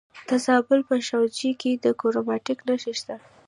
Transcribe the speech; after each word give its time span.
د 0.27 0.29
زابل 0.45 0.79
په 0.89 0.95
شاجوی 1.07 1.51
کې 1.61 1.71
د 1.83 1.85
کرومایټ 1.99 2.47
نښې 2.67 2.93
شته. 2.99 3.15